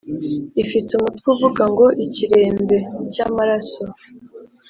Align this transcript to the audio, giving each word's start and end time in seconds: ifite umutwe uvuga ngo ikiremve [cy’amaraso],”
ifite 0.63 0.89
umutwe 0.93 1.27
uvuga 1.33 1.63
ngo 1.71 1.85
ikiremve 2.05 2.77
[cy’amaraso],” 3.13 3.83